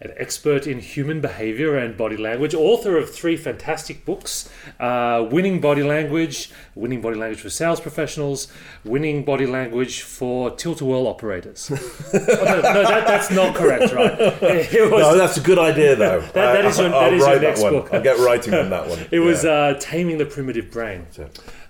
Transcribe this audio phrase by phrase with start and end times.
[0.00, 5.58] an expert in human behavior and body language, author of three fantastic books uh, Winning
[5.58, 8.48] Body Language, Winning Body Language for Sales Professionals,
[8.84, 11.70] Winning Body Language for Tilt a Whirl Operators.
[12.14, 14.12] oh, no, no that, that's not correct, right?
[14.42, 16.20] It was, No, that's a good idea, though.
[16.34, 17.88] That- that is your- that I'll is your next that book.
[17.92, 18.98] I'll get writing on that one.
[19.10, 19.50] It was Yeah.
[19.50, 21.06] uh, Taming the Primitive Brain.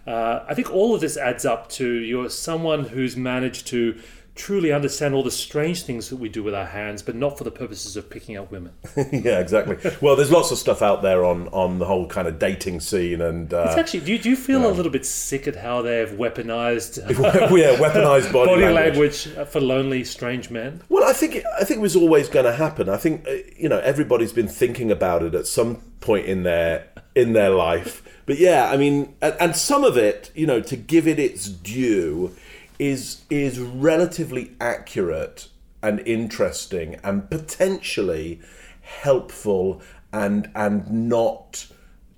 [0.07, 3.99] Uh, I think all of this adds up to you're someone who's managed to
[4.37, 7.45] truly understand all the strange things that we do with our hands, but not for
[7.45, 8.73] the purposes of picking up women.
[8.97, 9.79] yeah, exactly.
[10.01, 13.21] Well, there's lots of stuff out there on on the whole kind of dating scene,
[13.21, 15.83] and uh, It's actually, do you, do you feel a little bit sick at how
[15.83, 19.27] they've weaponized yeah, weaponized body, body language.
[19.27, 20.83] language for lonely, strange men?
[20.89, 22.89] Well, I think I think it was always going to happen.
[22.89, 26.87] I think uh, you know everybody's been thinking about it at some point in their
[27.15, 28.03] in their life.
[28.27, 31.49] But yeah, I mean, and, and some of it, you know, to give it its
[31.49, 32.35] due,
[32.79, 35.49] is is relatively accurate
[35.83, 38.41] and interesting and potentially
[38.81, 39.81] helpful
[40.13, 41.67] and and not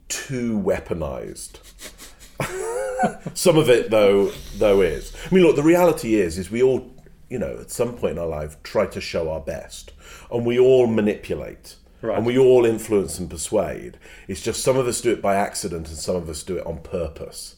[0.09, 1.59] too weaponized.
[3.35, 5.13] Some of it, though, though is.
[5.31, 5.57] I mean, look.
[5.57, 6.91] The reality is, is we all,
[7.29, 9.93] you know, at some point in our life, try to show our best,
[10.33, 12.17] and we all manipulate, Right.
[12.17, 13.99] and we all influence and persuade.
[14.27, 16.67] It's just some of us do it by accident, and some of us do it
[16.67, 17.57] on purpose.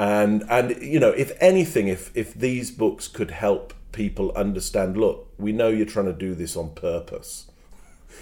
[0.00, 5.28] And and you know, if anything, if if these books could help people understand, look,
[5.38, 7.50] we know you're trying to do this on purpose,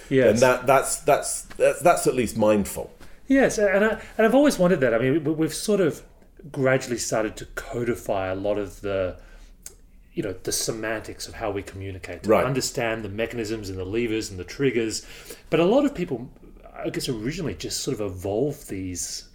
[0.09, 0.29] Yes.
[0.31, 2.91] and that that's that's that's, that's at least mindful.
[3.29, 4.93] Yes, and, I, and I've always wondered that.
[4.93, 6.01] I mean, we- we've sort of
[6.51, 9.17] gradually started to codify a lot of the,
[10.13, 12.43] you know, the semantics of how we communicate, to Right.
[12.43, 15.05] understand the mechanisms and the levers and the triggers.
[15.51, 16.27] But a lot of people,
[16.75, 19.28] I guess, originally just sort of evolved these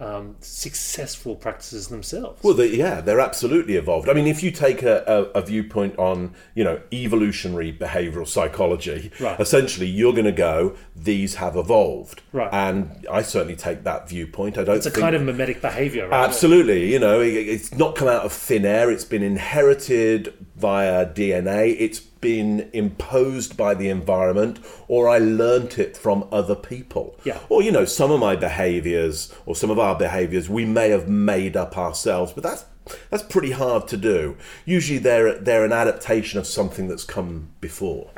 [0.00, 2.42] um, successful practices themselves.
[2.42, 4.08] Well, they, yeah, they're absolutely evolved.
[4.08, 9.10] I mean, if you take a, a, a viewpoint on, you know, evolutionary behavioral psychology,
[9.20, 9.38] Right.
[9.40, 12.22] essentially you're going to go, these have evolved.
[12.32, 12.48] Right.
[12.52, 14.58] And I certainly take that viewpoint.
[14.58, 16.28] I don't it's a think kind of mimetic behavior, right?
[16.28, 18.90] Absolutely, you know, it, it's not come out of thin air.
[18.90, 21.76] It's been inherited via DNA.
[21.78, 24.58] It's been imposed by the environment,
[24.88, 27.16] or I learnt it from other people.
[27.24, 27.38] Yeah.
[27.48, 31.08] Or you know, some of my behaviours or some of our behaviours we may have
[31.08, 32.64] made up ourselves, but that's
[33.10, 34.36] that's pretty hard to do.
[34.64, 38.10] Usually, they're they're an adaptation of something that's come before.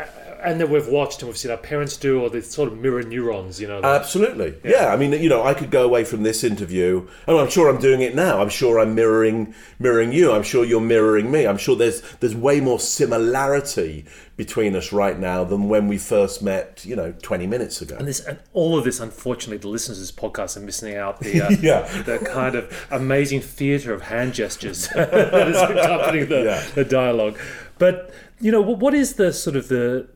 [0.42, 3.03] And that we've watched and we've seen our parents do, or the sort of mirror
[3.03, 3.82] neurons, you know.
[3.82, 4.54] Absolutely.
[4.64, 4.86] Yeah.
[4.91, 7.78] I mean, you know, I could go away from this interview, and I'm sure I'm
[7.78, 8.41] doing it now.
[8.41, 10.32] I'm sure I'm mirroring mirroring you.
[10.32, 11.47] I'm sure you're mirroring me.
[11.47, 14.04] I'm sure there's there's way more similarity
[14.37, 17.97] between us right now than when we first met, you know, 20 minutes ago.
[17.98, 21.20] And this, and all of this, unfortunately, the listeners of this podcast are missing out
[21.20, 21.81] the uh, Yeah.
[22.04, 24.59] the kind of amazing theatre of hand gestures
[24.94, 26.65] that is accompanying the, Yeah.
[26.75, 27.38] the dialogue.
[27.78, 30.09] But you know, what, what is the sort of the,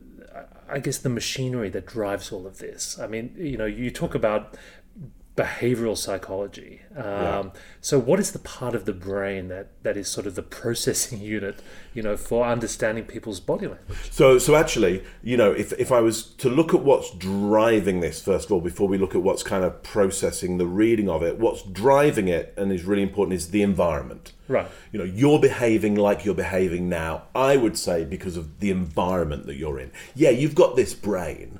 [0.69, 2.97] I guess, the machinery that drives all of this?
[2.99, 4.55] I mean, you know, you talk about
[5.35, 6.81] behavioral psychology.
[6.95, 7.51] Um,
[7.81, 11.21] So, what is the part of the brain that that is sort of the processing
[11.37, 11.59] unit,
[11.93, 14.11] you know, for understanding people's body language?
[14.11, 18.21] So, so actually, you know, if, if I was to look at what's driving this,
[18.21, 21.37] first of all, before we look at what's kind of processing the reading of it,
[21.37, 24.31] what's driving it, and is really important, is the environment.
[24.47, 24.67] Right.
[24.91, 29.47] You know, you're behaving like you're behaving now, I would say, because of the environment
[29.47, 29.91] that you're in.
[30.15, 31.59] Yeah, you've got this brain,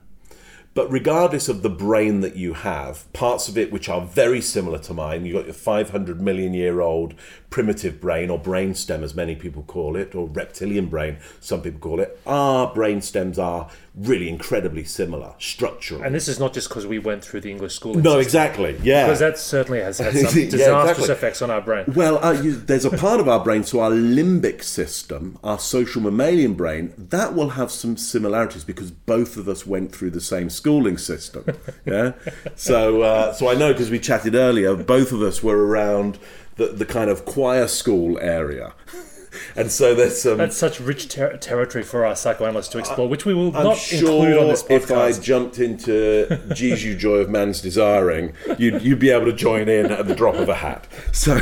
[0.76, 4.78] but regardless of the brain that you have, parts of it which are very similar
[4.78, 7.14] to mine, you've got your 500 million year old
[7.50, 11.80] primitive brain, or brain stem as many people call it, or reptilian brain, some people
[11.80, 12.20] call it.
[12.28, 16.04] Our brain stems are really incredibly similar structurally.
[16.04, 17.94] And this is not just because we went through the English school.
[17.96, 18.78] no, exactly.
[18.84, 19.06] Yeah.
[19.06, 21.14] Because that certainly has had some Yeah, disastrous exactly.
[21.14, 21.86] effects on our brain.
[21.96, 26.02] Well, uh, you, there's a part of our brain, so our limbic system, our social
[26.02, 30.50] mammalian brain, that will have some similarities because both of us went through the same
[30.50, 31.46] schooling system.
[31.86, 32.14] Yeah,
[32.56, 36.18] so uh, so I know because we chatted earlier, both of us were around
[36.56, 38.74] the, the kind of choir school area,
[39.56, 40.38] and so there's some.
[40.38, 43.78] That's such rich ter- territory for our psychoanalysts to explore, which we will I'm not
[43.78, 44.70] sure include on this podcast.
[44.72, 49.68] if I jumped into Jesu Joy of Man's Desiring, you'd, you'd be able to join
[49.70, 50.88] in at the drop of a hat.
[51.12, 51.36] So,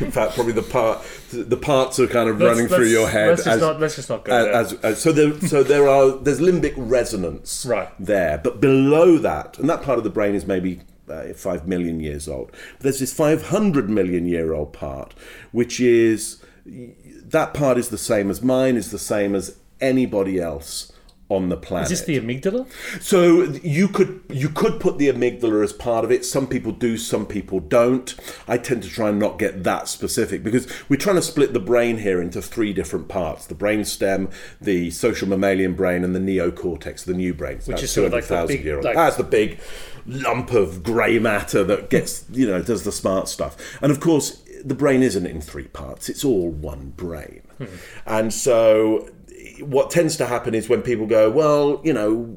[0.00, 3.08] In fact, probably the part the parts are kind of Let's- running through let's- your
[3.08, 3.28] head.
[3.30, 3.80] Let's just as- not.
[3.80, 4.52] Let's just not go there.
[4.52, 7.88] as, as, so there, so there are there's limbic resonance Right.
[7.98, 12.00] there, but below that, and that part of the brain is maybe uh, five million
[12.00, 12.50] years old.
[12.76, 15.14] But there's this 500 million year old part,
[15.52, 20.92] which is that part is the same as mine, is the same as anybody else
[21.28, 21.90] on the planet.
[21.90, 22.66] Is this the amygdala?
[23.02, 26.26] So you could you could put the amygdala as part of it.
[26.26, 28.14] Some people do, some people don't.
[28.46, 31.60] I tend to try and not get that specific because we're trying to split the
[31.60, 34.28] brain here into three different parts: the brain stem,
[34.60, 37.60] the social mammalian brain, and the neocortex, the new brain.
[37.64, 38.84] Which is sort of like the big- year old.
[38.84, 39.58] like- That's the big
[40.04, 43.56] lump of grey matter that gets you know does the smart stuff.
[43.80, 47.42] And of course, the brain isn't in three parts; it's all one brain.
[47.58, 47.64] Hmm.
[48.06, 49.08] And so,
[49.60, 52.36] what tends to happen is when people go, well, you know,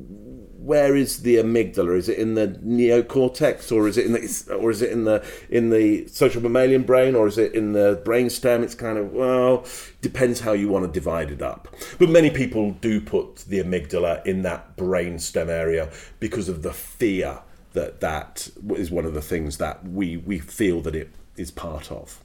[0.66, 1.96] where is the amygdala?
[1.96, 5.24] Is it in the neocortex, or is it in the, or is it in the
[5.50, 8.64] in the social mammalian brain, or is it in the brainstem?
[8.64, 9.66] It's kind of well,
[10.02, 11.68] depends how you want to divide it up.
[12.00, 17.42] But many people do put the amygdala in that brainstem area because of the fear
[17.74, 21.92] that that is one of the things that we we feel that it is part
[21.92, 22.22] of.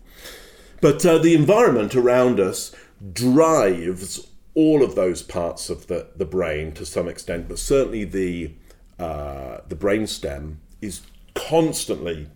[0.81, 2.75] But uh, the environment around us
[3.13, 8.53] drives all of those parts of the, the brain to some extent, but certainly the
[8.99, 11.01] uh, the brainstem is
[11.35, 12.29] constantly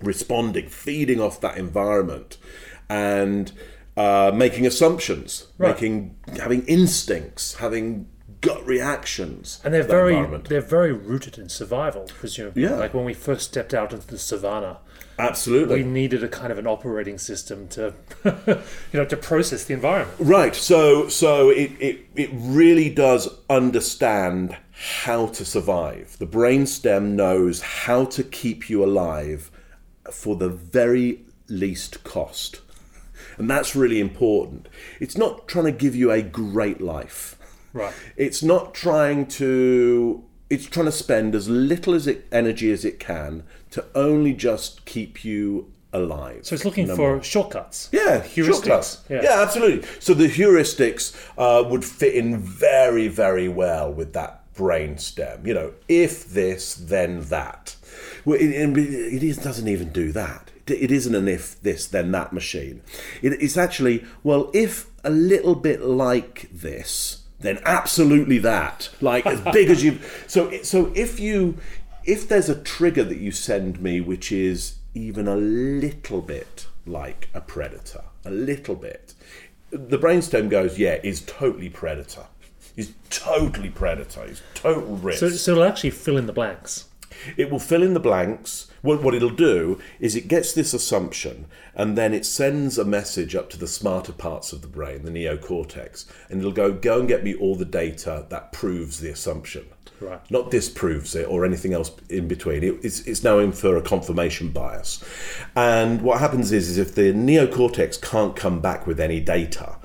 [0.00, 2.36] responding, feeding off that environment,
[2.88, 3.50] and
[3.96, 5.74] uh, making assumptions, Right.
[5.74, 8.06] making having instincts, having
[8.40, 9.60] gut reactions.
[9.64, 10.48] And they're very environment.
[10.48, 12.62] they're very rooted in survival, presumably.
[12.62, 12.76] Yeah.
[12.76, 14.78] Like when we first stepped out into the savannah,
[15.20, 17.94] absolutely we needed a kind of an operating system to
[18.24, 20.16] you know to process the environment.
[20.18, 20.54] Right.
[20.54, 26.16] So so it, it it really does understand how to survive.
[26.18, 29.50] The brainstem knows how to keep you alive
[30.10, 32.60] for the very least cost.
[33.36, 34.68] And that's really important.
[35.00, 37.38] It's not trying to give you a great life.
[37.72, 37.92] Right.
[38.16, 42.98] It's not trying to it's trying to spend as little as it, energy as it
[42.98, 46.44] can to only just keep you alive.
[46.46, 47.88] So it's looking for shortcuts.
[47.92, 48.46] Yeah, heuristics.
[48.46, 49.04] shortcuts.
[49.08, 49.22] Yeah.
[49.22, 49.42] Yeah.
[49.42, 49.88] absolutely.
[50.00, 55.46] So the heuristics uh, would fit in very, very well with that brain stem.
[55.46, 57.76] You know, if this, then that.
[58.24, 60.50] Well, it, it it doesn't even do that.
[60.66, 62.82] It- It isn't an if this, then that machine.
[63.22, 68.90] It, it's actually, well, if a little bit like this, then absolutely that.
[69.00, 69.98] Like as big as you.
[70.26, 71.56] So, so if you,
[72.04, 77.28] if there's a trigger that you send me which is even a little bit like
[77.34, 79.14] a predator, a little bit,
[79.70, 82.26] the brainstem goes, yeah, is totally predator.
[82.76, 84.28] He's totally predator.
[84.54, 85.20] Total risk.
[85.20, 86.86] So, so it'll actually fill in the blanks.
[87.36, 88.70] It will fill in the blanks.
[88.82, 93.34] What, what it'll do is it gets this assumption and then it sends a message
[93.34, 97.08] up to the smarter parts of the brain, the neocortex, and it'll go, go and
[97.08, 99.66] get me all the data that proves the assumption.
[100.00, 100.30] Right.
[100.30, 102.64] Not disproves it or anything else in between.
[102.64, 105.04] It, it's, it's now in for a confirmation bias.
[105.54, 109.76] And what happens is, is if the neocortex can't come back with any data,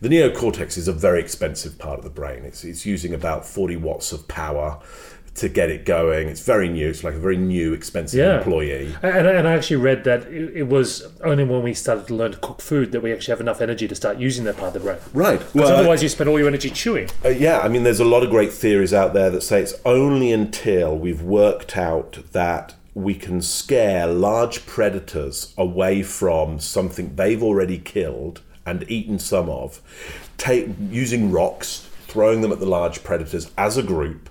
[0.00, 2.44] the neocortex is a very expensive part of the brain.
[2.44, 4.80] It's, it's using about 40 watts of power
[5.40, 6.28] to get it going.
[6.28, 6.88] It's very new.
[6.88, 8.38] It's like a very new, expensive Yeah.
[8.38, 8.94] employee.
[9.02, 12.38] And, and I actually read that it, was only when we started to learn to
[12.38, 14.80] cook food that we actually have enough energy to start using that part of the
[14.80, 14.98] brain.
[15.14, 15.38] Right.
[15.38, 17.08] Because Well, otherwise, you spend all your energy chewing.
[17.24, 19.74] Uh, yeah, I mean, there's a lot of great theories out there that say it's
[19.84, 27.42] only until we've worked out that we can scare large predators away from something they've
[27.42, 29.80] already killed and eaten some of,
[30.36, 34.28] take, using rocks, throwing them at the large predators as a group,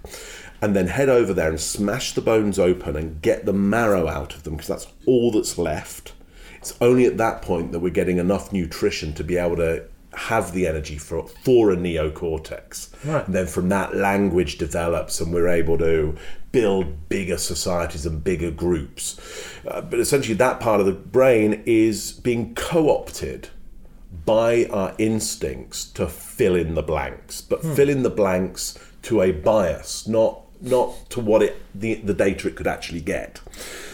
[0.62, 4.36] and then head over there and smash the bones open and get the marrow out
[4.36, 6.14] of them because that's all that's left.
[6.58, 10.52] It's only at that point that we're getting enough nutrition to be able to have
[10.54, 12.90] the energy for for a neocortex.
[13.06, 13.26] Right.
[13.26, 16.16] And then from that language develops and we're able to
[16.52, 19.20] build bigger societies and bigger groups.
[19.68, 23.50] Uh, but essentially that part of the brain is being co-opted
[24.26, 27.74] by our instincts to fill in the blanks, but Hmm.
[27.76, 32.48] fill in the blanks to a bias, not not to what it the, the data
[32.48, 33.42] it could actually get.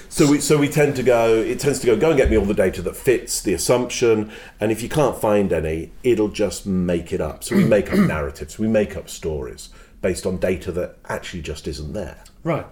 [0.10, 2.38] So we so we tend to go it tends to go go and get me
[2.38, 6.66] all the data that fits the assumption, and if you can't find any, it'll just
[6.66, 7.44] make it up.
[7.44, 9.70] So we make up narratives, we make up stories
[10.02, 12.24] based on data that actually just isn't there.
[12.44, 12.66] Right.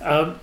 [0.00, 0.40] Um,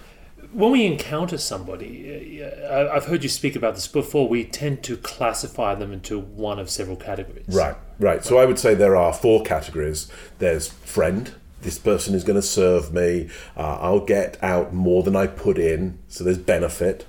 [0.52, 4.98] when we encounter somebody, uh, I've heard you speak about this before, we tend to
[4.98, 7.46] classify them into one of several categories.
[7.50, 8.24] Right, right.
[8.24, 10.12] So I would say there are four categories.
[10.40, 13.30] There's friend, this person is going to serve me.
[13.56, 17.06] Uh, I'll get out more than I put in, so there's benefit.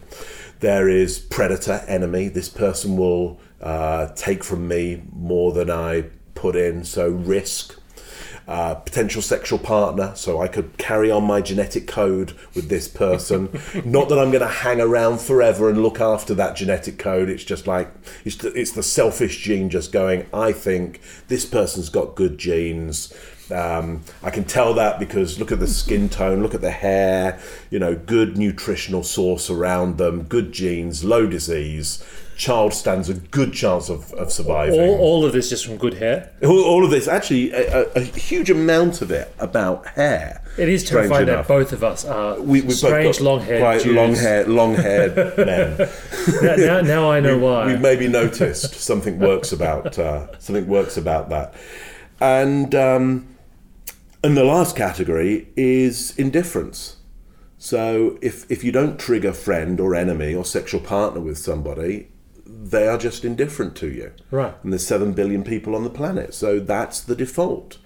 [0.60, 2.28] There is predator, enemy.
[2.28, 7.79] This person will uh, take from me more than I put in, so risk.
[8.50, 13.48] Uh, potential sexual partner, so I could carry on my genetic code with this person.
[13.84, 17.28] Not that I'm going to hang around forever and look after that genetic code.
[17.28, 17.92] It's just like
[18.24, 20.26] it's the, it's the selfish gene just going.
[20.34, 23.14] I think this person's got good genes.
[23.52, 27.38] Um, I can tell that because look at the skin tone, look at the hair.
[27.70, 32.04] You know, good nutritional source around them, good genes, low disease.
[32.40, 35.92] Child stands a good chance of, of surviving All, all of this just from good
[35.94, 36.32] hair.
[36.42, 40.70] all, all of this actually a, a, a huge amount of it about hair It
[40.70, 43.94] is terrifying that both of us are we, we've strange, long-haired quite Jews.
[43.94, 45.76] long hair long haired men
[46.42, 47.66] now, now, now I know why.
[47.66, 51.52] we've maybe noticed something works about uh, something works about that
[52.22, 53.36] and um,
[54.24, 56.96] and the last category is indifference
[57.58, 62.08] so if if you don't trigger friend or enemy or sexual partner with somebody
[62.46, 64.54] they are just indifferent to you Right.
[64.62, 67.78] and there's 7 billion people on the planet so that's the default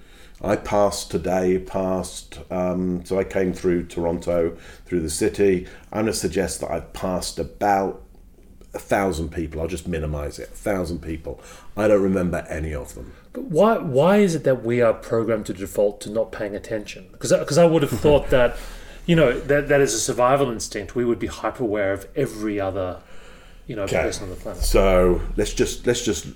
[0.42, 4.56] i passed today passed um, so i came through toronto
[4.86, 8.02] through the city i'm going to suggest that i've passed about
[8.74, 11.40] a thousand people i'll just minimize it a thousand people
[11.76, 15.46] i don't remember any of them But why why is it that we are programmed
[15.46, 17.08] to default to not paying attention?
[17.12, 18.56] Because because I would have thought that,
[19.06, 20.94] you know, that that is a survival instinct.
[20.94, 23.00] We would be hyper aware of every other,
[23.66, 24.62] you know, person on the planet.
[24.62, 26.26] So let's just let's just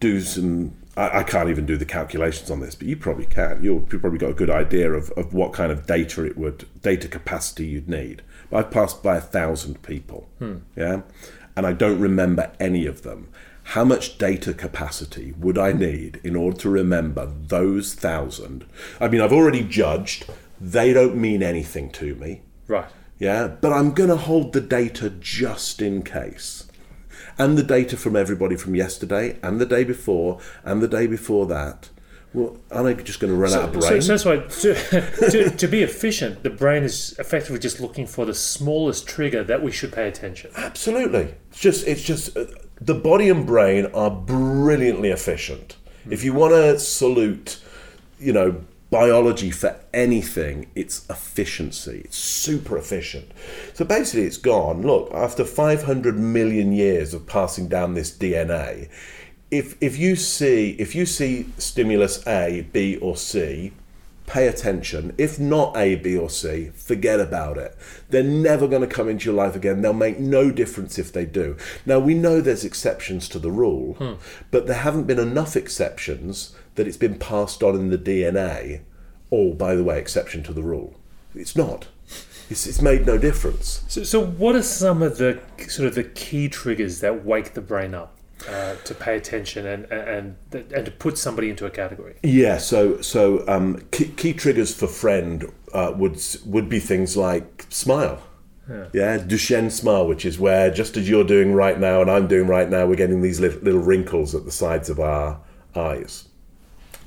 [0.00, 0.76] do some.
[0.96, 3.62] I, I can't even do the calculations on this, but you probably can.
[3.62, 6.66] You'll, you've probably got a good idea of, of what kind of data it would
[6.82, 8.22] data capacity you'd need.
[8.52, 10.58] I've passed by a thousand people, hmm.
[10.76, 11.02] yeah,
[11.56, 13.28] and I don't remember any of them.
[13.72, 18.64] How much data capacity would I need in order to remember those thousand?
[18.98, 20.26] I mean, I've already judged;
[20.60, 22.42] they don't mean anything to me.
[22.66, 22.90] Right.
[23.18, 26.66] Yeah, but I'm going to hold the data just in case.
[27.36, 31.46] And the data from everybody from yesterday and the day before and the day before
[31.46, 31.88] that.
[32.34, 34.02] Well, aren't I just going to run out of So, brain?
[34.02, 38.26] so that's why to, to, to be efficient, the brain is effectively just looking for
[38.26, 40.50] the smallest trigger that we should pay attention.
[40.56, 41.34] Absolutely.
[41.50, 42.44] It's just, it's just, uh,
[42.80, 45.76] the body and brain are brilliantly efficient.
[46.10, 47.62] If you want to salute,
[48.20, 52.02] you know, biology for anything, it's efficiency.
[52.04, 53.30] It's super efficient.
[53.74, 54.82] So basically, it's gone.
[54.82, 58.88] Look, after 500 million years of passing down this DNA,
[59.50, 63.72] if if you see if you see stimulus A, B, or C,
[64.28, 65.14] pay attention.
[65.18, 67.76] If not A, B, or C, forget about it.
[68.10, 69.80] They're never going to come into your life again.
[69.80, 71.56] They'll make no difference if they do.
[71.86, 74.14] Now, we know there's exceptions to the rule, hmm.
[74.50, 78.80] but there haven't been enough exceptions that it's been passed on in the DNA.
[79.30, 80.94] Oh, by the way, exception to the rule.
[81.34, 81.88] It's not.
[82.48, 83.84] It's, it's made no difference.
[83.88, 87.60] So, so what are some of the sort of the key triggers that wake the
[87.60, 88.16] brain up
[88.48, 92.14] uh, to pay attention and, and and to put somebody into a category?
[92.22, 97.66] Yeah, so so um, key, key triggers for friend uh, would would be things like
[97.68, 98.22] smile.
[98.92, 99.18] Yeah.
[99.18, 102.68] Duchenne smile, which is where just as you're doing right now and I'm doing right
[102.68, 105.40] now, we're getting these little wrinkles at the sides of our
[105.74, 106.27] eyes.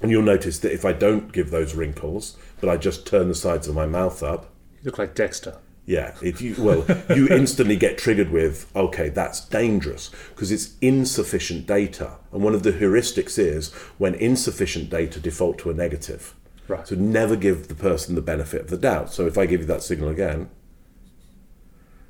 [0.01, 3.35] And you'll notice that if I don't give those wrinkles, but I just turn the
[3.35, 5.57] sides of my mouth up, You look like Dexter.
[5.85, 11.67] yeah, if you well, you instantly get triggered with, okay, that's dangerous because it's insufficient
[11.67, 12.17] data.
[12.31, 16.33] And one of the heuristics is when insufficient data default to a negative.
[16.67, 16.87] Right.
[16.87, 19.11] So never give the person the benefit of the doubt.
[19.13, 20.49] So if I give you that signal again,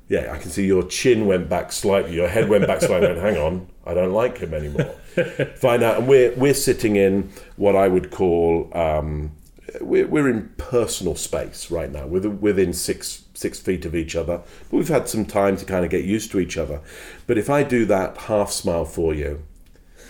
[0.08, 3.08] yeah, I can see your chin went back slightly, your head went back slightly.
[3.08, 4.94] and hang on, I don't like him anymore.
[5.56, 9.32] Find out, and we're we're sitting in what I would call um,
[9.80, 12.06] we're, we're in personal space right now.
[12.06, 15.84] We're within six six feet of each other, but we've had some time to kind
[15.84, 16.80] of get used to each other.
[17.26, 19.42] But if I do that half smile for you,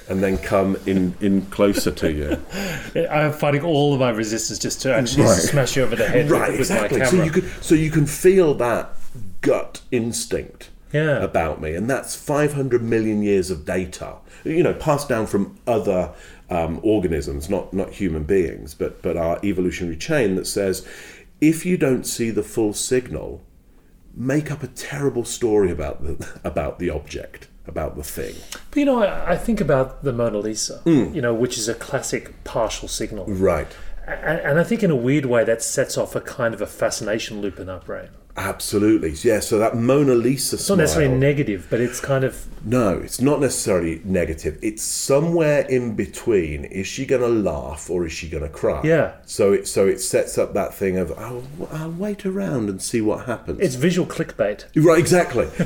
[0.08, 4.82] and then come in in closer to you, I'm fighting all of my resistance just
[4.82, 5.38] to actually Right.
[5.40, 6.50] smash you over the head right?
[6.50, 6.99] with, Exactly.
[6.99, 7.26] my So camera.
[7.26, 8.92] you can so you can feel that
[9.42, 10.70] gut instinct.
[10.92, 11.22] Yeah.
[11.22, 16.12] about me, and that's 500 million years of data, you know, passed down from other
[16.50, 20.87] um, organisms, not not human beings, but but our evolutionary chain that says,
[21.40, 23.40] if you don't see the full signal,
[24.14, 28.34] make up a terrible story about the about the object, about the thing.
[28.70, 31.14] But you know, I, I think about the Mona Lisa, Hmm.
[31.14, 33.25] you know, which is a classic partial signal.
[33.25, 33.68] Right.
[34.06, 36.66] And, and I think in a weird way that sets off a kind of a
[36.66, 38.08] fascination loop in our brain.
[38.36, 39.40] Absolutely, yeah.
[39.40, 43.40] So that Mona Lisa It's not necessarily negative, but it's kind of No, it's not
[43.40, 44.58] necessarily negative.
[44.62, 46.64] It's somewhere in between.
[46.64, 48.80] Is she going to laugh or is she going to cry?
[48.84, 49.16] Yeah.
[49.26, 53.02] So it so it sets up that thing of I'll, I'll wait around and see
[53.02, 53.60] what happens.
[53.60, 54.64] it's visual clickbait.
[54.76, 55.46] Right, exactly.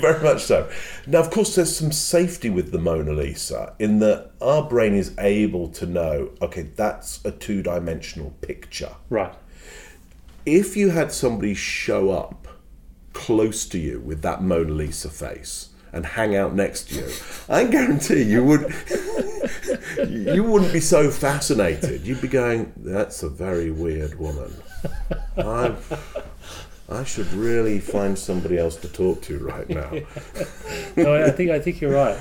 [0.00, 0.68] Very much so.
[1.06, 5.14] Now, of course, there's some safety with the Mona Lisa in that our brain is
[5.18, 8.94] able to know, okay, that's a two dimensional picture.
[9.08, 9.34] Right.
[10.46, 12.48] If you had somebody show up
[13.12, 17.08] close to you with that Mona Lisa face and hang out next to you,
[17.48, 18.74] I guarantee you would
[20.08, 22.06] you wouldn't be so fascinated.
[22.06, 24.54] You'd be going, "That's a very weird woman."
[25.36, 25.74] I
[26.88, 29.90] I should really find somebody else to talk to right now.
[30.96, 32.18] no, I think I think you're right.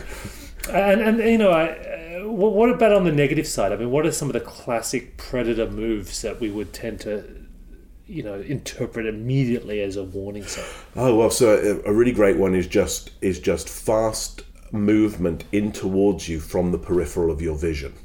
[0.70, 3.74] And and you know, I, uh, what what about on the negative side?
[3.74, 7.43] I mean, what are some of the classic predator moves that we would tend to,
[8.08, 10.66] you know, interpret immediately as a warning sign?
[10.96, 15.72] Oh well, so a, a really great one is just is just fast movement in
[15.72, 17.94] towards you from the peripheral of your vision.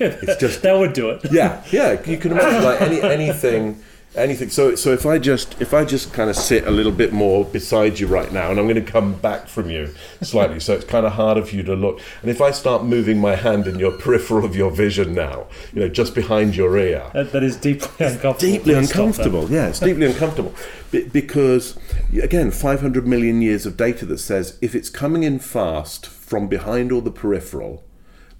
[0.00, 1.20] It's just That would do it.
[1.30, 2.00] yeah, yeah.
[2.08, 3.80] You can imagine like any anything,
[4.16, 4.48] anything.
[4.50, 7.44] So so if I just if I just kind of sit a little bit more
[7.44, 10.84] beside you right now, and I'm going to come back from you slightly, so it's
[10.84, 12.00] kind of harder for you to look.
[12.22, 15.80] And if I start moving my hand in your peripheral of your vision now, you
[15.80, 18.34] know, just behind your ear, That, that is deeply uncomfortable.
[18.52, 19.50] deeply uncomfortable.
[19.50, 20.54] Yeah, it's deeply uncomfortable
[20.90, 21.76] Be- because
[22.22, 26.92] again, 500 million years of data that says if it's coming in fast from behind
[26.92, 27.82] or the peripheral,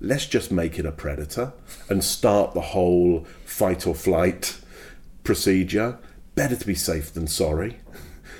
[0.00, 1.52] let's just make it a predator
[1.88, 4.58] and start the whole fight or flight
[5.24, 5.98] procedure.
[6.34, 7.78] Better to be safe than sorry.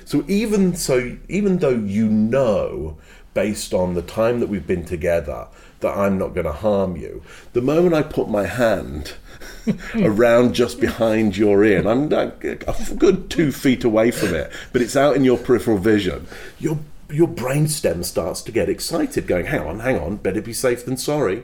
[0.07, 2.99] So even so, even though you know,
[3.33, 5.47] based on the time that we've been together,
[5.79, 7.23] that I'm not going to harm you,
[7.53, 9.15] the moment I put my hand
[9.95, 14.83] around just behind your ear, and I'm a good two feet away from it, but
[14.83, 16.27] it's out in your peripheral vision,
[16.59, 16.77] your
[17.09, 20.97] your brainstem starts to get excited, going, "Hang on, hang on, better be safe than
[20.97, 21.43] sorry."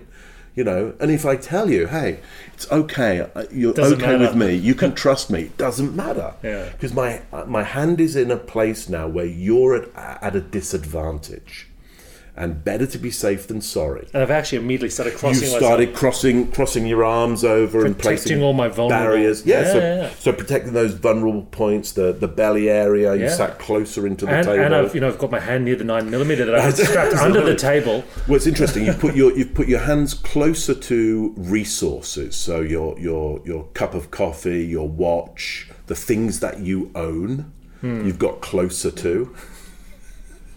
[0.53, 2.20] You know, and if I tell you, "Hey,
[2.53, 6.34] it's okay, uh, you're Doesn't okay with me, you can trust me," it doesn't matter.
[6.43, 6.70] Yeah.
[6.72, 10.41] because my uh, my hand is in a place now where you're at, at a
[10.41, 11.67] disadvantage,
[12.35, 14.07] and better to be safe than sorry.
[14.13, 15.61] And I've actually immediately started You crossing myself.
[15.61, 18.01] started crossing crossing your arms over and Protecting
[18.39, 19.46] placing all my vulnerable- barriers.
[19.46, 20.09] Yeah, Yeah, so, yeah, yeah.
[20.17, 23.15] so protecting those vulnerable points, the the belly area.
[23.15, 24.63] You sat closer into the and, table.
[24.63, 27.13] and I've you know I've got my hand near the nine millimeter that I've strapped
[27.27, 28.03] under the table.
[28.27, 28.85] Well, it's interesting.
[28.85, 32.35] You put your you've put your hands closer to resources.
[32.35, 38.05] So your your your cup of coffee, your watch, the things that you own, Hmm.
[38.05, 39.33] you've got closer to.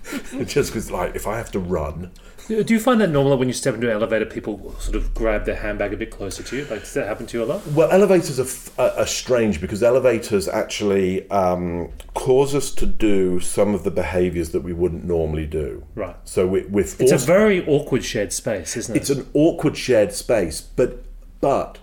[0.46, 2.10] Just because, like, if I have to run,
[2.46, 5.46] Do you find that normal when you step into an elevator, people sort of grab
[5.46, 6.64] their handbag a bit closer to you?
[6.66, 7.66] Like, does that happen to you a lot?
[7.68, 13.40] Well, elevators are, f- are, are strange because elevators actually um, cause us to do
[13.40, 15.84] some of the behaviours that we wouldn't normally do.
[15.94, 16.16] Right.
[16.24, 18.98] So we, we're It's a very awkward shared space, isn't it?
[19.00, 21.02] it's an awkward shared space, but
[21.40, 21.78] but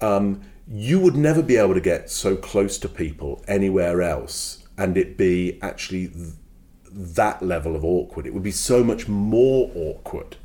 [0.00, 4.96] um, you would never be able to get so close to people anywhere else, and
[4.96, 6.10] it be actually
[6.92, 8.26] that level of awkward.
[8.26, 10.36] It would be so much more awkward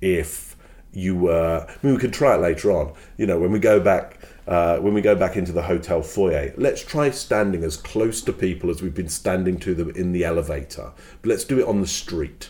[0.00, 0.56] if
[0.92, 1.66] you were.
[1.68, 2.92] I mean, we could try it later on.
[3.16, 4.18] You know, when we go back.
[4.46, 8.32] Uh, when we go back into the hotel foyer, let's try standing as close to
[8.32, 10.90] people as we've been standing to them in the elevator.
[11.20, 12.48] But let's do it on the street.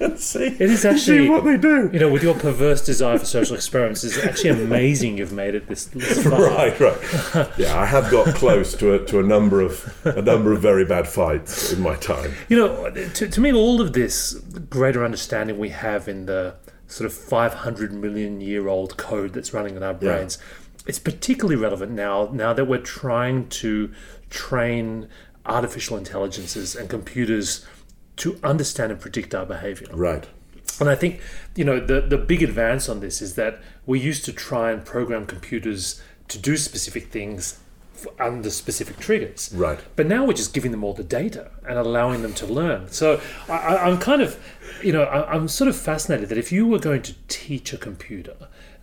[0.00, 1.90] And see, It is see actually- what they do.
[1.92, 5.66] you know, with your perverse desire for social experiments, it's actually amazing you've made it
[5.68, 6.40] this, this far.
[6.48, 7.48] Right, right.
[7.58, 10.84] Yeah, I have got close to a, to a number of a number of very
[10.84, 12.32] bad fights in my time.
[12.48, 14.34] You know, to, to me, all of this
[14.70, 16.54] greater understanding we have in the
[16.86, 20.38] sort of 500 million year old code that's running in our brains,
[20.86, 23.92] it's particularly relevant now, now that we're trying to
[24.30, 25.08] train
[25.44, 27.66] artificial intelligences and computers
[28.18, 29.88] to understand and predict our behavior.
[29.92, 30.26] Right.
[30.80, 31.20] And I think,
[31.56, 34.84] you know, the, the big advance on this is that we used to try and
[34.84, 37.58] program computers to do specific things
[38.20, 39.50] under specific triggers.
[39.52, 39.80] Right.
[39.96, 42.88] But now we're just giving them all the data and allowing them to learn.
[42.90, 44.38] So I, I, I'm kind of,
[44.84, 47.76] you know, I, I'm sort of fascinated that if you were going to teach a
[47.78, 48.36] computer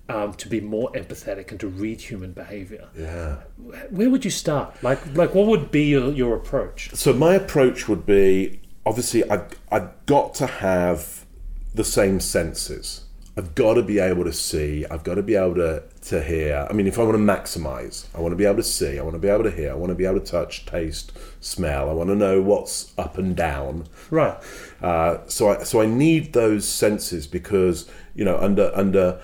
[0.09, 3.37] um, to be more empathetic and to read human behavior, Yeah.
[3.89, 4.83] where would you start?
[4.83, 6.93] Like, like what would be your, your approach?
[6.93, 11.25] So my approach would be obviously I've, I've got to have
[11.73, 13.01] the same senses.
[13.37, 14.85] I've got to be able to see.
[14.89, 16.65] I've got to be able to, to hear.
[16.69, 18.97] I mean, if I want to maximize, I want to be able to see.
[18.97, 19.71] I want to be able to hear.
[19.71, 21.89] I want to be able to touch, taste, smell.
[21.89, 23.87] I want to know what's up and down.
[24.09, 24.37] Right.
[24.81, 29.21] Uh, so I so I need those senses because you know under under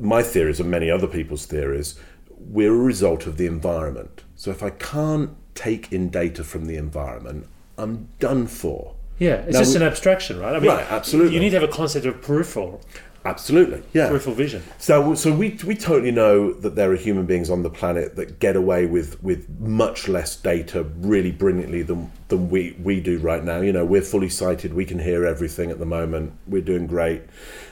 [0.00, 1.94] my theories and many other people's theories,
[2.28, 4.24] we're a result of the environment.
[4.34, 7.46] So if I can't take in data from the environment,
[7.78, 8.93] I'm done for.
[9.18, 10.54] Yeah, it's Now just we- an abstraction, right?
[10.56, 11.34] I mean, Right, absolutely.
[11.34, 12.80] You need to have a concept of peripheral,
[13.26, 14.08] Absolutely, yeah.
[14.08, 14.62] peripheral vision.
[14.78, 18.38] So, so we, we totally know that there are human beings on the planet that
[18.38, 23.42] get away with, with much less data really brilliantly than, than we, we do right
[23.42, 23.60] now.
[23.62, 27.22] You know, we're fully sighted, we can hear everything at the moment, we're doing great.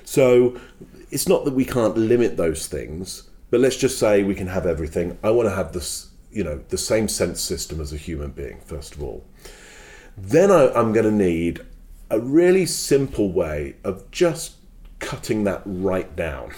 [0.05, 0.59] So
[1.11, 4.65] it's not that we can't limit those things, but let's just say we can have
[4.65, 5.19] everything.
[5.23, 8.61] I want to have this, you know, the same sense system as a human being,
[8.65, 9.23] first of all.
[10.17, 11.65] Then I, I'm going to need
[12.11, 14.57] a really simple way of just
[14.99, 16.53] cutting that right down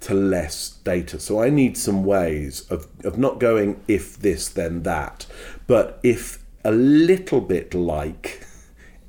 [0.00, 1.18] to less data.
[1.18, 5.26] So I need some ways of, of not going if this, then that,
[5.66, 8.46] but if a little bit like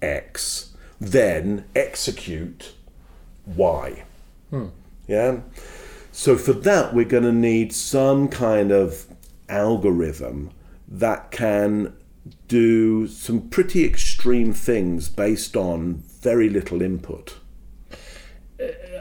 [0.01, 2.73] X, then execute
[3.45, 4.03] Y.
[4.49, 4.67] Hmm.
[5.07, 5.39] Yeah?
[6.11, 9.05] So for that, we're going to need some kind of
[9.47, 10.51] algorithm
[10.87, 11.93] that can
[12.47, 17.37] do some pretty extreme things based on very little input.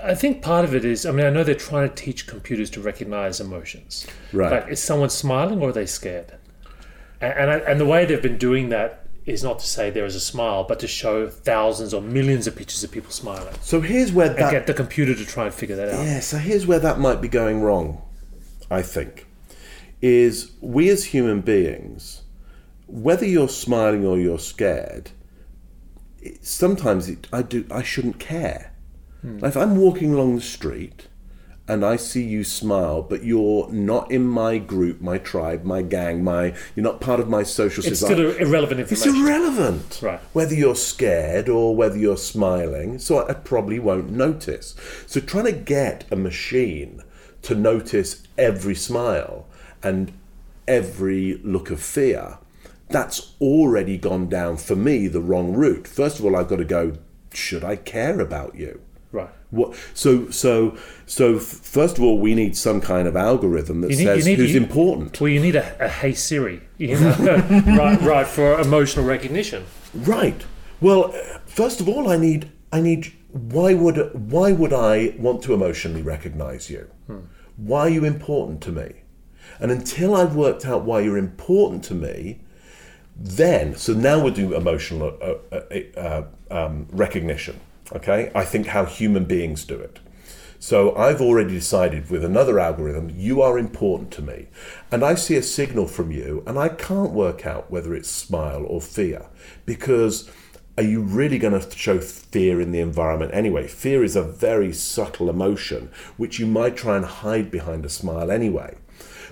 [0.03, 2.71] I think part of it is, I mean, I know they're trying to teach computers
[2.71, 4.07] to recognize emotions.
[4.33, 4.53] Right.
[4.53, 6.35] Like, is someone smiling or are they scared?
[7.21, 10.07] And and, I, and the way they've been doing that is not to say there
[10.07, 13.81] is a smile, but to show thousands or millions of pictures of people smiling So
[13.81, 16.05] here's where and get the computer to try and figure that out.
[16.05, 18.01] Yeah, so here's where that might be going wrong,
[18.71, 19.27] I think.
[20.01, 22.23] Is we as human beings,
[22.89, 25.11] whether you're smiling or you're scared,
[26.21, 28.73] it, sometimes it, I do I shouldn't care.
[29.21, 29.39] Hmm.
[29.39, 31.07] Like if I'm walking along the street
[31.69, 36.25] and I see you smile, but you're not in my group, my tribe, my gang,
[36.25, 38.33] my you're not part of my social It's society.
[38.33, 40.01] still irrelevant It's irrelevant.
[40.03, 40.21] Right.
[40.33, 42.99] Whether you're scared or whether you're smiling.
[42.99, 44.75] So I probably won't notice.
[45.07, 47.03] So trying to get a machine
[47.43, 49.47] to notice every smile
[49.83, 50.13] and
[50.67, 52.39] every look of fear,
[52.91, 55.87] that's already gone down for me the wrong route.
[55.87, 56.95] First of all, I've got to go,
[57.33, 58.81] should I care about you?
[59.13, 59.31] right.
[59.51, 63.97] What, so so so first of all we need some kind of algorithm that You
[63.97, 67.01] need- says you need- who's you- important Well, you need a, a Hey Siri, you
[67.01, 67.17] know,
[67.79, 69.65] right, right, for emotional recognition.
[69.95, 70.45] Right.
[70.83, 71.13] Well,
[71.47, 76.03] first of all, I need I need why would why would I want to emotionally
[76.03, 76.91] recognize you?
[77.07, 77.21] Hmm.
[77.57, 78.93] Why are you important to me?
[79.59, 82.41] And until I've worked out why you're important to me,
[83.19, 87.61] then so now we'll do emotional uh, uh, uh, um, recognition.
[87.93, 89.99] Okay, I think how human beings do it.
[90.61, 94.49] So I've already decided with another algorithm, you are important to me.
[94.91, 98.65] And I see a signal from you, and I can't work out whether it's smile
[98.67, 99.27] or fear.
[99.65, 100.29] Because
[100.77, 103.69] are you really going to show fear in the environment anyway?
[103.69, 108.31] Fear is a very subtle emotion, which you might try and hide behind a smile
[108.31, 108.77] anyway.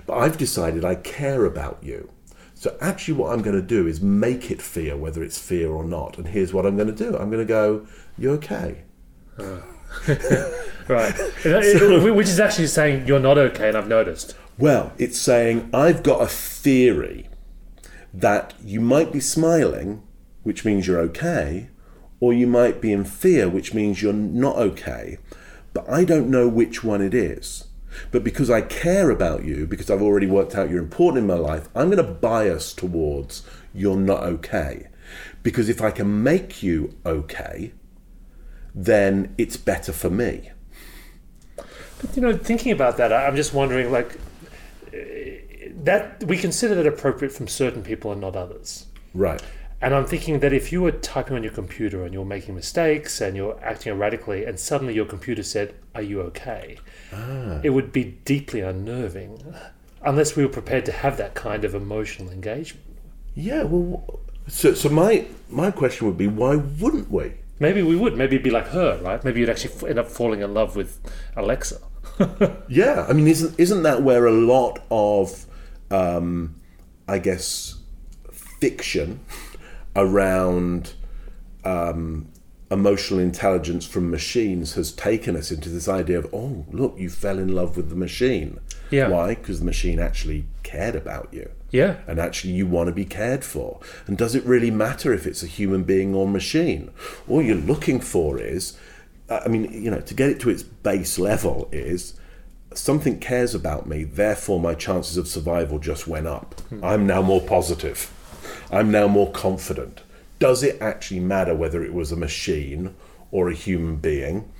[0.05, 2.09] But I've decided I care about you.
[2.57, 5.83] So actually, what I'm going to do is make it fear, whether it's fear or
[5.83, 6.17] not.
[6.17, 7.85] And here's what I'm going to do I'm going to go,
[8.17, 8.83] "You're okay?
[10.87, 11.13] Right.
[11.45, 14.35] Uh, which is actually saying you're not okay, and I've noticed.
[14.57, 17.29] Well, it's saying I've got a theory
[18.13, 20.01] that you might be smiling,
[20.43, 21.69] which means you're okay,
[22.19, 25.17] or you might be in fear, which means you're not okay.
[25.73, 27.66] But I don't know which one it is.
[28.11, 31.35] But because I care about you, because I've already worked out you're important in my
[31.35, 34.87] life, I'm going to bias towards you're not okay.
[35.43, 37.73] Because if I can make you okay,
[38.73, 40.51] then it's better for me.
[41.55, 44.19] But you know, thinking about that, I'm just wondering, like,
[44.93, 44.97] uh,
[45.83, 48.85] that we consider that appropriate from certain people and not others.
[49.13, 49.41] Right.
[49.79, 53.21] And I'm thinking that if you were typing on your computer and you're making mistakes
[53.21, 56.77] and you're acting erratically, and suddenly your computer said, "Are you okay?"
[57.63, 59.53] it would be deeply unnerving,
[60.03, 62.85] unless we were prepared to have that kind of emotional engagement.
[63.35, 67.33] Yeah, well, so so my my question would be, why wouldn't we?
[67.59, 68.17] Maybe we would.
[68.17, 69.23] Maybe it'd be like her, right?
[69.23, 70.99] Maybe you'd actually end up falling in love with
[71.35, 71.79] Alexa.
[72.67, 75.45] Yeah, I mean, isn't isn't that where a lot of,
[75.91, 76.55] um,
[77.07, 77.75] I guess,
[78.31, 79.19] fiction
[79.97, 80.93] around
[81.65, 82.29] um,
[82.71, 87.39] emotional intelligence from machines has taken us into this idea of, oh, look, you fell
[87.39, 88.59] in love with the machine.
[88.91, 89.09] Yeah.
[89.09, 89.35] Why?
[89.35, 91.51] Because the machine actually cared about you.
[91.69, 91.97] Yeah.
[92.07, 93.81] and actually you want to be cared for.
[94.05, 96.91] And does it really matter if it's a human being or machine?
[97.27, 98.77] All you're looking for is,
[99.29, 102.13] uh, I mean, you know, to get it to its base level is
[102.73, 106.55] something cares about me, therefore my chances of survival just went up.
[106.81, 108.13] I'm now more positive.
[108.71, 110.01] I'm now more confident.
[110.39, 112.93] Does it actually matter whether it was a machine
[113.31, 114.51] or a human being?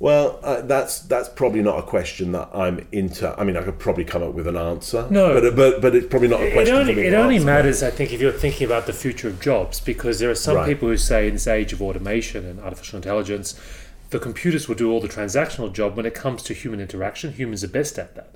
[0.00, 3.34] Well, uh, that's that's probably not a question that I'm into.
[3.38, 5.08] I mean, I could probably come up with an answer.
[5.10, 5.40] No.
[5.40, 6.76] but but but it's probably not a It question.
[6.76, 7.46] only, for me it only answer.
[7.46, 10.54] matters, I think, if you're thinking about the future of jobs, because there are some
[10.56, 10.66] Right.
[10.68, 13.58] people who say in this age of automation and artificial intelligence,
[14.10, 15.96] the computers will do all the transactional job.
[15.96, 18.30] When it comes to human interaction, humans are best at that.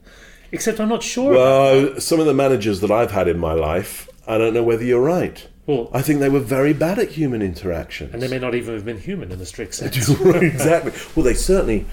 [0.50, 1.32] Except I'm not sure.
[1.32, 1.38] about
[1.92, 4.84] Well, some of the managers that I've had in my life, I don't know whether
[4.84, 5.46] you're right.
[5.66, 8.10] Well- I think they were very bad at human interaction.
[8.12, 10.08] and they may not even have been human in the strict sense.
[10.20, 10.92] exactly.
[11.14, 11.86] Well, they certainly.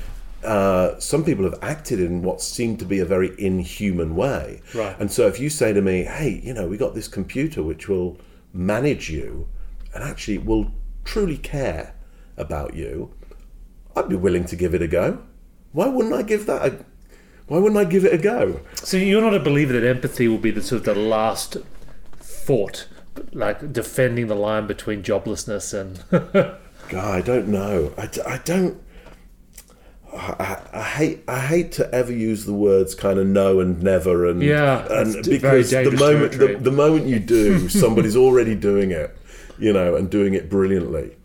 [0.44, 4.62] Uh, some people have acted in what seemed to be a very inhuman way.
[4.74, 4.96] Right.
[4.98, 7.90] And so, if you say to me, "Hey, you know, we got this computer which
[7.90, 8.18] will
[8.54, 9.50] manage you,
[9.94, 10.72] and actually will
[11.04, 11.94] truly care
[12.38, 13.12] about you,"
[13.98, 15.20] I'd be willing to give it a go.
[15.74, 16.66] Why wouldn't I give that?
[16.66, 16.86] A,
[17.48, 18.62] why wouldn't I give it a go?
[18.76, 21.58] So you're not a believer that empathy will be the sort of the last
[22.50, 22.88] fought,
[23.32, 26.04] like defending the line between joblessness and.
[26.90, 27.94] God, I don't know.
[27.96, 28.82] I, I don't.
[30.12, 34.26] I, I hate I hate to ever use the words kind of no and never
[34.26, 38.16] and Yeah, and it's d- very because the moment the, the moment you do somebody's
[38.16, 39.16] already doing it
[39.60, 41.16] you know and doing it brilliantly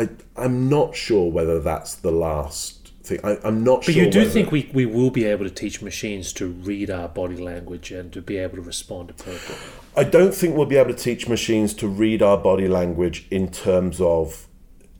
[0.00, 2.75] I, I'm not sure whether that's the last
[3.06, 5.24] thing I, I'm not But sure But you do whether- think we, we will be
[5.24, 9.10] able to teach machines to read our body language and to be able to respond
[9.10, 9.56] appropriately.
[9.96, 13.50] I don't think we'll be able to teach machines to read our body language in
[13.50, 14.46] terms of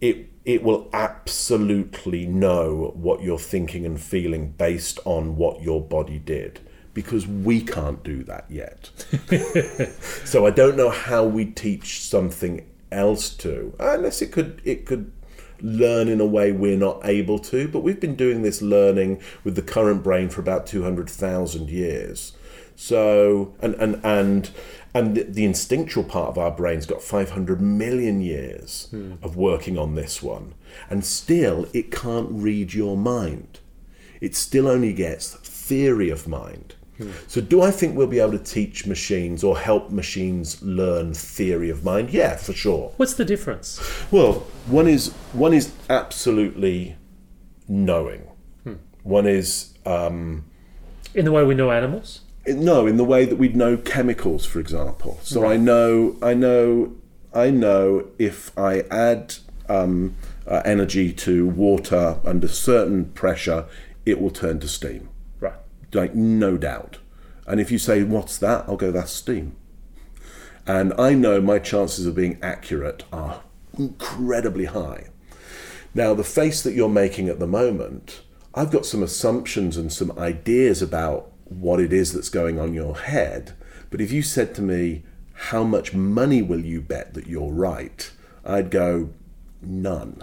[0.00, 0.30] it.
[0.44, 6.60] It will absolutely know what you're thinking and feeling based on what your body did,
[6.94, 8.90] because we can't do that yet.
[10.24, 15.10] so I don't know how we teach something else to, unless it could it could
[15.60, 17.68] learn in a way we're not able to.
[17.68, 21.70] But we've been doing this learning with the current brain for about two hundred thousand
[21.70, 22.32] years.
[22.74, 24.50] So and and and
[24.96, 29.14] and the, the instinctual part of our brain's got 500 million years hmm.
[29.22, 30.54] of working on this one
[30.88, 33.60] and still it can't read your mind
[34.22, 36.76] it still only gets theory of mind
[37.26, 41.68] so do i think we'll be able to teach machines or help machines learn theory
[41.70, 43.78] of mind yeah for sure What's the difference?
[44.10, 46.96] well, one is one is absolutely
[47.68, 48.22] knowing.
[49.02, 50.44] One is um,
[51.14, 52.22] In the way we know animals?
[52.46, 55.18] no, in the way that we'd know chemicals, for example.
[55.22, 56.92] So I know, I know,
[57.34, 59.36] I know if I add
[59.68, 60.14] um,
[60.46, 63.66] uh, energy to water under certain pressure,
[64.04, 65.08] it will turn to steam.
[65.92, 66.98] Like no doubt.
[67.46, 69.56] And if you say, "What's that?" I'll go, "That's steam."
[70.66, 73.42] And I know my chances of being accurate are
[73.78, 75.10] incredibly high.
[75.94, 78.22] Now, the face that you're making at the moment,
[78.54, 82.74] I've got some assumptions and some ideas about what it is that's going on in
[82.74, 83.52] your head.
[83.90, 88.10] But if you said to me, How much money will you bet that you're right?
[88.44, 89.10] I'd go,
[89.62, 90.22] None.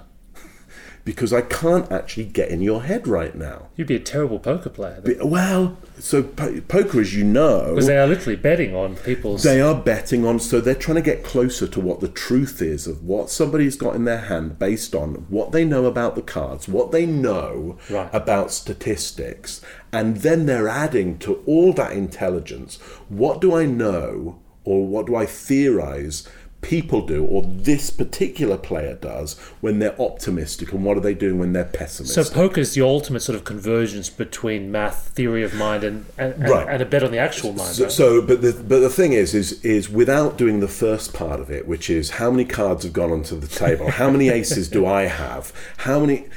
[1.06, 3.68] Because I can't actually get in your head right now.
[3.76, 5.02] You'd be a terrible poker player.
[5.22, 9.44] Well, so po- poker, as you know, Because they are literally betting on people's.
[9.44, 12.88] they are betting on, so they're trying to get closer to what the truth is
[12.88, 16.70] of what somebody's got in their hand based on what they know about the cards,
[16.70, 18.10] what they know Right.
[18.13, 19.60] about statistics,
[19.92, 22.78] and then they're adding to all that intelligence
[23.10, 26.26] what do I know or what do I theorize
[26.63, 31.38] people do or this particular player does when they're optimistic and what are they doing
[31.38, 32.26] when they're pessimistic.
[32.26, 36.41] so poker is the ultimate sort of convergence between math, theory of mind, and and,
[36.49, 36.67] Right.
[36.67, 37.76] and a bet on the actual mind.
[37.76, 37.91] So, right?
[37.91, 41.52] so, but the but the thing is, is is without doing the first part of
[41.52, 44.86] it, which is how many cards have gone onto the table, how many aces do
[44.86, 46.28] I have, how many.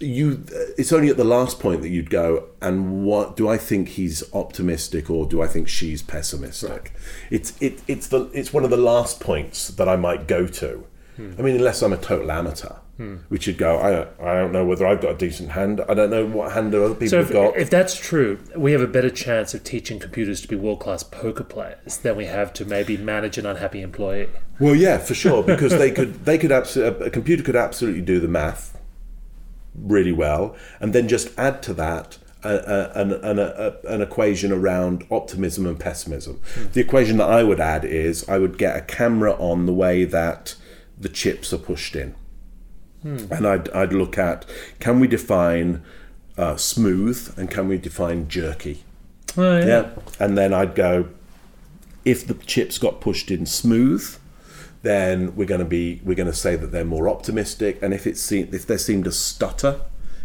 [0.00, 0.44] You,
[0.76, 4.22] it's only at the last point that you'd go, and what do I think he's
[4.32, 6.92] optimistic or do I think she's pessimistic?
[7.30, 10.84] It's it, it's the it's one of the last points that I might go to.
[11.18, 11.32] Hmm.
[11.36, 13.16] I mean, unless I'm a total amateur, hmm.
[13.28, 15.80] which you'd go, I don't, I don't know whether I've got a decent hand.
[15.88, 17.56] I don't know what hand other people So have got.
[17.56, 21.02] if that's true, we have a better chance of teaching computers to be world class
[21.02, 24.28] poker players than we have to maybe manage an unhappy employee.
[24.60, 28.20] Well, yeah, for sure, because they could they could absolutely a computer could absolutely do
[28.20, 28.77] the math
[29.82, 35.66] really well, and then just add to that an, an, a, an equation around optimism
[35.66, 36.40] and pessimism.
[36.72, 40.04] The equation that I would add is I would get a camera on the way
[40.04, 40.54] that
[40.98, 42.14] the chips are pushed in,
[43.02, 44.44] and I'd I'd look at
[44.80, 45.82] can we define
[46.38, 48.84] uh, smooth and can we define jerky.
[49.36, 49.90] Oh, Yeah.
[50.18, 51.08] And then I'd go,
[52.04, 54.16] if the chips got pushed in smooth,
[54.82, 57.78] then we're going to be we're going to say that they're more optimistic.
[57.82, 59.82] And if it seemed if there seemed a stutter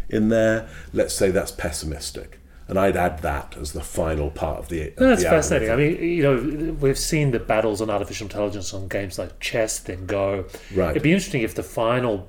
[0.08, 2.40] in there, let's say that's pessimistic.
[2.66, 4.88] And I'd add that as the final part of the.
[4.92, 5.70] of No, that's the fascinating.
[5.70, 9.80] I mean, you know, we've seen the battles on artificial intelligence on games like chess,
[9.80, 10.46] then Go.
[10.74, 10.92] Right.
[10.92, 12.26] It'd be interesting if the final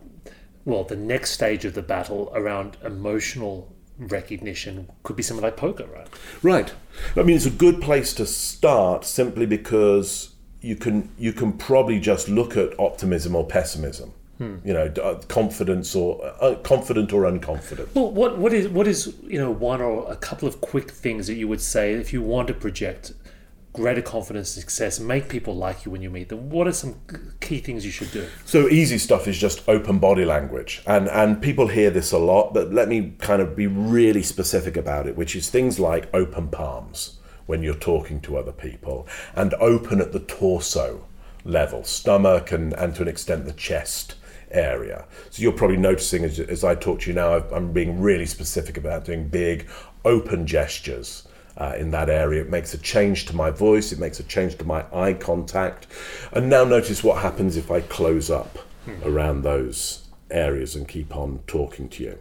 [0.65, 5.85] well, the next stage of the battle around emotional recognition could be something like poker,
[5.85, 6.07] right?
[6.41, 6.73] Right.
[7.15, 10.34] I mean, it's a good place to start simply because
[10.65, 14.11] you can you can probably just look at optimism or pessimism.
[14.65, 17.87] You know, uh, confidence or uh, confident or unconfident.
[17.93, 21.27] Well, what what is what is you know one or a couple of quick things
[21.27, 23.13] that you would say if you want to project
[23.71, 26.49] greater confidence and success, make people like you when you meet them?
[26.49, 26.95] What are some
[27.39, 28.27] key things you should do?
[28.43, 32.53] So easy stuff is just open body language, and and people hear this a lot,
[32.53, 36.49] but let me kind of be really specific about it, which is things like open
[36.49, 41.05] palms when you're talking to other people, and open at the torso
[41.43, 44.15] level, stomach, and and to an extent the chest
[44.51, 45.05] area.
[45.31, 48.25] So you're probably noticing as, as I talk to you now, I've- I'm being really
[48.25, 49.67] specific about doing big
[50.05, 51.27] open gestures
[51.57, 52.41] uh, in that area.
[52.41, 55.87] It makes a change to my voice, it makes a change to my eye contact.
[56.31, 58.59] And now notice what happens if I close up
[59.03, 62.17] around those areas and keep on talking to you.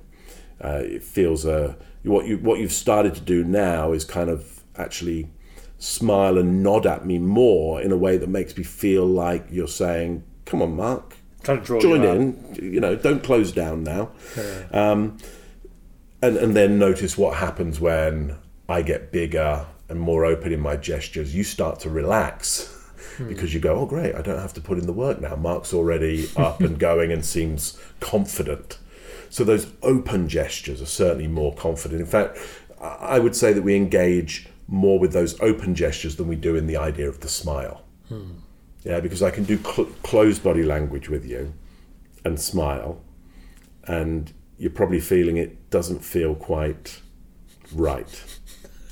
[0.63, 4.54] Uh, it feels uh, what you what you've started to do now is kind of
[4.77, 5.29] actually
[5.79, 9.69] smile and nod at me more in a way that makes me feel like you're
[9.69, 12.59] saying, "Come on, Mark, Trying to draw join you in.
[12.61, 14.11] You know, don't close down now."
[14.73, 15.19] Um,
[16.23, 18.37] and and then notice what happens when
[18.69, 21.35] I get bigger and more open in my gestures.
[21.35, 22.71] You start to relax
[23.29, 24.15] because you go, "Oh, great!
[24.15, 25.37] I don't have to put in the work now.
[25.37, 28.79] Mark's already up and going and seems confident."
[29.29, 32.01] So those open gestures are certainly more confident.
[32.01, 32.39] In fact,
[32.81, 36.67] I would say that we engage more with those open gestures than we do in
[36.67, 37.85] the idea of the smile.
[38.09, 38.33] Hmm.
[38.83, 41.55] Yeah, because I can do cl- closed body language with you
[42.25, 43.01] and smile,
[43.85, 47.01] and you're probably feeling it doesn't feel quite
[47.75, 48.25] right.